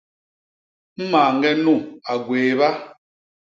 [1.11, 1.75] Mañge nu
[2.11, 2.69] a gwééba.